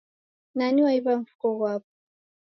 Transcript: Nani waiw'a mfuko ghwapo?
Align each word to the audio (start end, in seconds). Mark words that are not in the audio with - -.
Nani 0.57 0.81
waiw'a 0.85 1.13
mfuko 1.21 1.47
ghwapo? 1.57 1.89